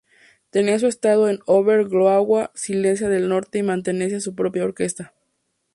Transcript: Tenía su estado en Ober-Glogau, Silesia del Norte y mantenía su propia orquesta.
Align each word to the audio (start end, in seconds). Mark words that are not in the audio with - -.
Tenía 0.49 0.79
su 0.79 0.87
estado 0.87 1.29
en 1.29 1.41
Ober-Glogau, 1.45 2.49
Silesia 2.55 3.07
del 3.07 3.29
Norte 3.29 3.59
y 3.59 3.61
mantenía 3.61 4.19
su 4.19 4.33
propia 4.33 4.63
orquesta. 4.63 5.13